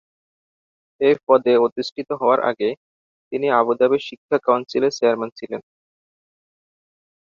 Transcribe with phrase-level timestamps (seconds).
[1.01, 2.69] এই পদে অধিষ্ঠিত হওয়ার আগে
[3.31, 5.61] তিনি আবুধাবি শিক্ষা কাউন্সিল এর চেয়ারম্যান ছিলেন।